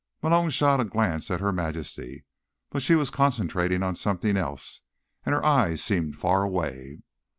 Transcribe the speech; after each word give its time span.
Malone 0.23 0.49
shot 0.49 0.79
a 0.79 0.83
glance 0.83 1.29
at 1.29 1.41
Her 1.41 1.51
Majesty, 1.53 2.25
but 2.71 2.81
she 2.81 2.95
was 2.95 3.11
concentrating 3.11 3.83
on 3.83 3.95
something 3.95 4.35
else, 4.35 4.81
and 5.27 5.35
her 5.35 5.45
eyes 5.45 5.83
seemed 5.83 6.15
far 6.15 6.41
away. 6.41 7.01